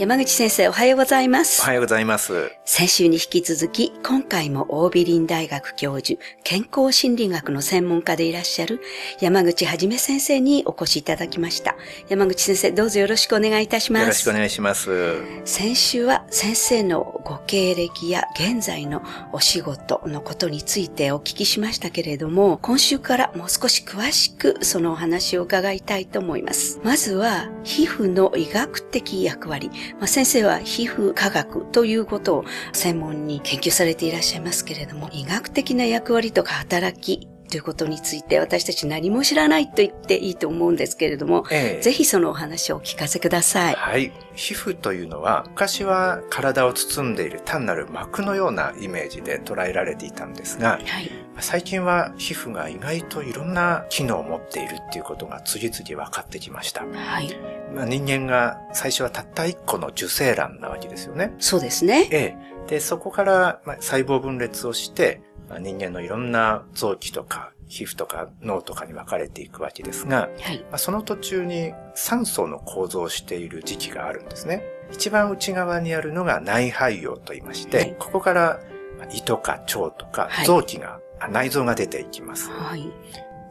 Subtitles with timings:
[0.00, 1.60] 山口先生おはようございます。
[1.60, 2.50] おはようございます。
[2.64, 8.80] 先週に引き続き、今回も大美林大学教授、健康心理学の専門家でいらっしゃる
[9.20, 11.76] 山口はじめ先生にお越しいただきました。
[12.08, 14.02] 山口先生、どうぞよろしくお願いいたします。
[14.04, 15.20] よろしくお願いします。
[15.44, 19.02] 先週は先生のご経歴や現在の
[19.34, 26.80] お仕事のことについてお聞きしましたけれども、今週からもう少し詳しくそのお話を伺いたいと思います。
[26.82, 29.70] まずは、皮膚の医学的役割。
[29.98, 43.74] まあ、先生は皮膚科学ということを専門に研究されていらっしゃいますけれども、医学的な役割とか働きということについて私たち何も知らないと言っていいと思うんですけれども、ええぜひそのお話をお聞かせください。
[43.74, 44.12] はい。
[44.34, 51.10] 皮膚というのは、昔は体を包んでいる単なる膜のようなイメージで捉えられていたんですが、はい。
[51.40, 56.84] 最近は皮膚が意外といろんな機能を持っているっていうことが次々分かってきました。
[56.84, 57.36] はい。
[57.74, 61.34] まあ、人間が最初はたった一個の受精卵なわけですよね。
[61.38, 62.08] そうですね。
[62.10, 62.50] ええ。
[62.68, 70.58] で、そこからまあ細胞分裂をして、まあ人間のいろんな臓器とか皮膚とか脳とかに分かれていくわけですが、はい。
[70.58, 74.64] まあ、その途中に酸素の構造をしている時期があるんですね。
[74.92, 78.60] 一番内側にあるのが内肺葉と言いまして、はいここから
[78.98, 82.50] まあ胃とか腸とかはい臓器が、あ内臓が出ていきます。
[82.50, 82.90] はい。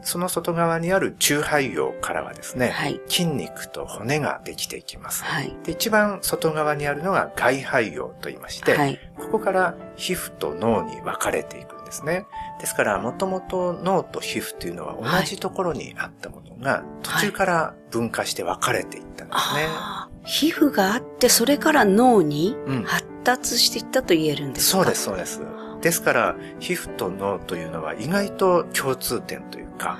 [0.02, 3.00] その外側にある中肺葉からはですね、はい。
[3.08, 5.24] 筋肉と骨ができていきます。
[5.24, 5.56] はい。
[5.64, 8.98] で一番外側にあるのが外肺葉と言いまして、はい。
[9.16, 12.24] ここから皮膚と脳に分かれていくんですね。
[12.60, 19.66] ですから、もともと脳と皮膚というのは同じところにあったものが、途中から分化して分かれていったんですね。
[19.68, 24.78] あー皮膚があって、それから脳にうん発達していったと言えるんですか？
[24.78, 25.40] そうです、そうです。
[25.80, 29.98] ですから、皮膚と脳というのは意外と共通点というか、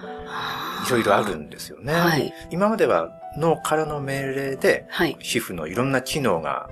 [0.86, 1.92] いろいろあるんですよね。
[1.94, 2.33] はい。
[2.50, 5.16] 今までは脳からの命令で、はい。
[5.20, 6.68] 皮膚のいろんな機能が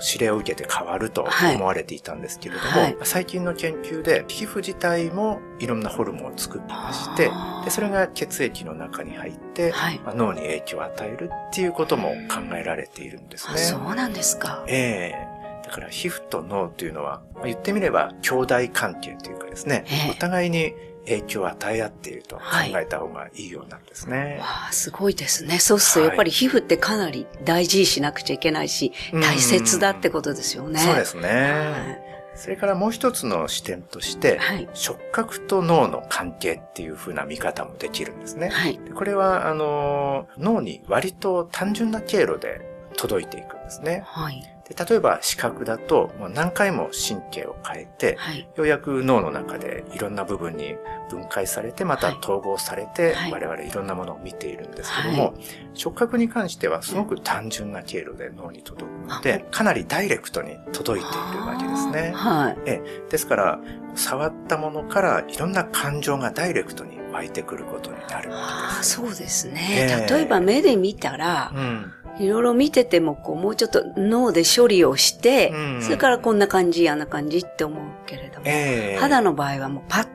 [0.00, 1.56] 指令を受けて変わるとはい。
[1.56, 2.96] 思われていたんですけれども、はい。
[3.02, 7.30] 最近の研究で皮膚自体もいろんなホルモンを作ってまして
[7.64, 9.98] でそれが血液の中に入って、はい。
[10.00, 13.58] まあ脳に影響を与えるっていうことも考えられているんですあね。
[13.58, 14.64] そうなんですか。
[14.68, 15.42] ええ。
[15.64, 20.10] だから皮膚と脳というのは、まあ言ってみれば兄弟関係というかですね、ええ。
[20.10, 20.74] お互いに
[21.06, 24.38] 影響を与え合っていると考はいえた方がいいようなんですね。
[24.40, 25.58] わあ、すごいですね。
[25.58, 30.78] そうすると、はいやっぱり皮膚ってかなり大事にしなくちゃいけないし、大切だってことですよね。
[30.78, 31.22] そうですね。
[31.22, 34.68] はいそれからもう一つの視点として、はい。
[34.72, 38.48] 触覚と脳の関係っていう風な見方もできるんですね。
[38.48, 38.78] はい。
[38.78, 44.02] でこれは、あの、脳に割と単純な経路で届いていくんですね。
[44.06, 44.42] はい。
[44.68, 48.48] で例えば視覚だと、もう何回も神経を変えて、はい。
[48.54, 50.76] ようやく脳の中でいろんな部分に
[51.10, 55.32] 分解されて、またはい統合されて、はい我々いろんなものを見ているんですけども、は
[55.74, 62.12] 触覚に関してはすごく単純な経路で脳に届くのあで、かなりダイレクトに届いているわけですね。
[62.14, 62.58] はい。
[62.66, 63.60] ええですから、
[63.94, 68.36] 触ったものからいろんな感情がダイレクトに湧いてくることになるわ
[68.72, 68.90] けです。
[68.92, 69.60] そうですね。
[69.90, 71.92] ええ例えば目で見たら、うん。
[72.22, 80.08] いろいろ見てても、こう、もうちょっと脳で処理をして、うんそれからこんな感じ、あんな感じって思うけれども、ええ肌の場合はもうパッ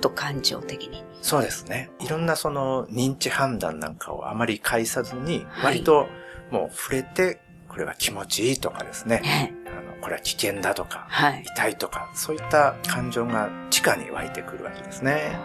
[0.00, 1.04] と感情的に。
[1.22, 1.90] そうですね。
[2.00, 6.08] いろんなその認知判断なんかをあまり介さずに、はい割と
[6.50, 9.20] もう触れて、これは気持ちいいとかですね。
[9.20, 9.54] ね。
[9.66, 11.44] あの、これは危険だとか、はい。
[11.46, 15.38] 痛いとか、そういった感情が直に湧いてくるわけですね。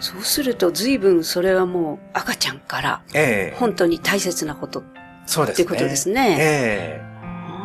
[0.00, 4.82] そうすると随分それはもう赤ちゃんからええ本当に大切なことっ
[5.26, 5.56] そうですね。
[5.56, 6.36] ていうことですね。
[6.40, 7.10] ええ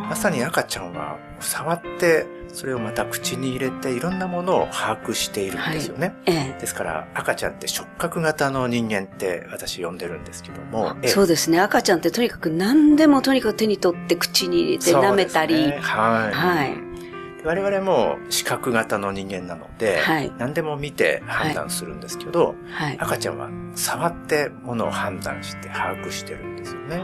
[0.08, 6.14] まさに赤ちゃんは触って、それをまた口に入れていろんなものを把握しているんですよね。
[6.26, 10.94] ええですから赤ちゃんって触覚型の人間って私呼んでるんですけども。
[11.02, 11.58] ええそうですね。
[11.58, 15.54] 赤ちゃんってとにかく何でもとにかく手に取って口に入れて舐めたり。
[15.54, 16.32] ねはい。
[16.32, 16.85] はい。
[17.46, 20.32] 我々も視覚型の人間なので、はい。
[20.36, 22.98] 何でも見て判断するんですけど、はい。
[22.98, 27.02] 赤ちゃんは触ってものを判断して把握してるんですよね。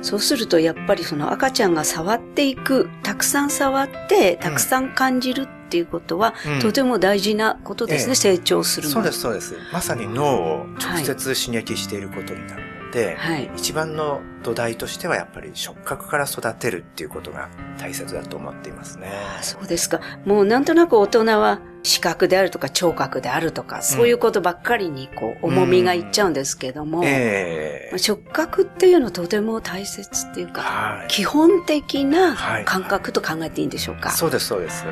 [0.00, 6.60] そうするとやっぱりその赤ちゃんが触っていく、たくさん触って、たくさん感じるっていうことは、うん。
[6.60, 8.14] とても大事なことですね、ええ。
[8.14, 9.56] 成長するのそうです、そうです。
[9.72, 12.62] まさに脳を直接刺激していることになる。
[12.62, 13.50] ので、はい。
[13.56, 19.10] 一番の土台としてはやっぱり触覚から育てるっていうことが大切だと思っていますね。
[19.38, 20.00] あそうですか。
[20.24, 31.08] もうなんとなく大人は視覚であるとか聴覚であるとか、そういうことばっかりにこう、重みがいっちゃうんですけども、ええ触覚っていうのはとても大切っていうか、はい。
[31.08, 34.12] 基本的なはい感覚と考えていいんでしょうか？
[34.12, 34.84] そうです、そうです。
[34.84, 34.90] も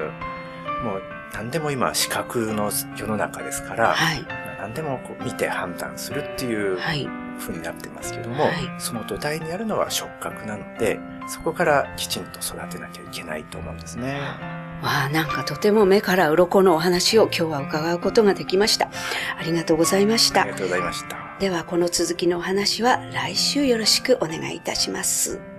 [0.97, 1.03] う
[1.35, 4.27] 何でも今視覚の世の中ですから、はい。
[4.61, 7.09] 何でもこう見て判断するっていうはい。
[7.39, 10.99] 風になってますけども、はいその土台にあるのは触覚なので、
[11.29, 14.19] そこからきちんと育てなきゃいけないと思うんですね。
[14.83, 18.91] わあ、なんかとても目から鱗のお話を今日は伺うことができました。
[19.39, 20.51] ありがとうございましたあり。
[20.51, 21.17] がとうございました。
[21.39, 25.52] では、この続きのお話は来週よろしくお願いいたします。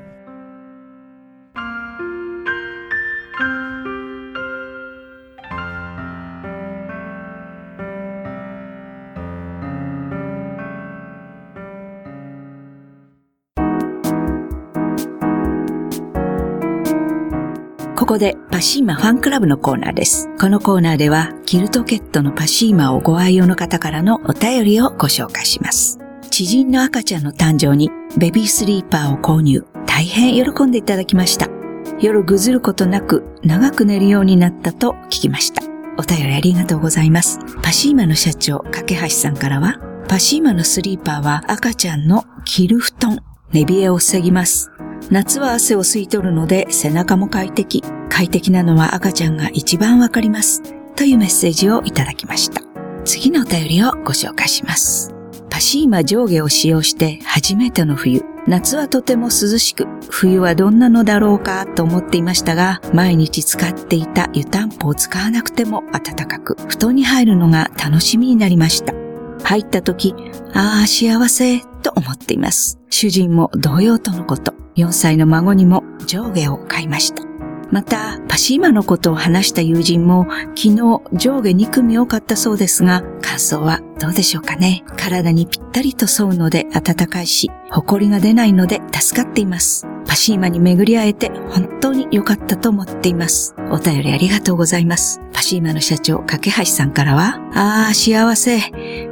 [18.04, 20.28] ここでパシーマファンクラブのコーナーです。
[20.38, 26.00] このコーナーではキルトケットのパシーマをご愛用の方からのお便りをご紹介します。
[26.30, 29.66] 知人の赤ちゃんの誕生にベビースリーパーを購入。
[29.86, 31.48] 大変喜んでいただきました。
[32.02, 35.64] 夜ぐずることなく長く寝るようになったと聞きました。
[35.98, 37.40] お便りありがとうございます。
[37.62, 39.80] パシーマの社長、架橋さんからは、
[40.10, 43.20] パシーマのスリーパーは赤ちゃんの着る布団、
[43.54, 44.74] 寝冷えを防ぎます。
[45.10, 47.84] 夏は汗を吸い取るので背中も快適。
[48.10, 50.62] 快適なのは赤ちゃんが一番わかります。
[50.96, 52.62] というメッセージをいただきました。
[53.06, 55.14] 次のお便りをご紹介します。
[55.50, 58.24] パシーマ上下を使用して初めての冬。
[58.48, 61.66] 夏はとても涼しく、冬はどんなのだろうか？
[61.66, 68.94] と思っていましたが、毎日使っていた湯たんぽを使わなくても暖かく、布団に入るのが楽しみになりました。
[69.44, 70.14] 入った時、
[70.54, 72.80] ああ、幸せ、と思っています。
[72.90, 74.54] 主人も同様とのこと。
[74.76, 77.24] 4歳の孫にも上下を買いました。
[77.72, 80.76] また、パシーマのことを話した友人も、昨日
[81.14, 84.84] 上下2組を買ったそうですが、感想はどうでしょうかね。
[84.96, 89.88] 体にぴったりと沿うので暖かいし、埃が出ないので助かっています。
[90.06, 93.56] パシーマに巡り会えて本当に良かったと思っています。
[93.72, 95.20] お便りありがとうございます。
[95.34, 98.60] パシーマの社長、架橋さんからは、ああ、幸せ。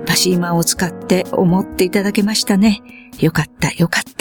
[0.06, 2.82] パシーマを使って思っていただけましたね。
[3.20, 4.21] よかった、よかった。